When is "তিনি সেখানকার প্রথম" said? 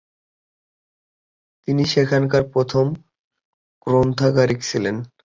1.67-2.85